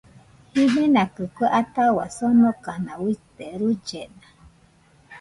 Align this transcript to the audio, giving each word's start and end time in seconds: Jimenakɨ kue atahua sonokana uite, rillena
Jimenakɨ 0.53 1.23
kue 1.35 1.47
atahua 1.59 2.05
sonokana 2.17 2.93
uite, 3.03 3.45
rillena 3.59 4.27